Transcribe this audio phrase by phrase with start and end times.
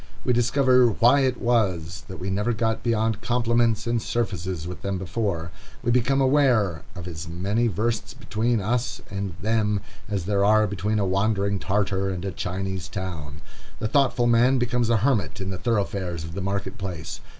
[0.25, 4.97] We discover why it was that we never got beyond compliments and surfaces with them
[4.97, 5.51] before;
[5.83, 9.79] we become aware of as many versts between us and them
[10.09, 13.41] as there are between a wandering Tartar and a Chinese town.
[13.77, 17.19] The thoughtful man becomes a hermit in the thoroughfares of the market place.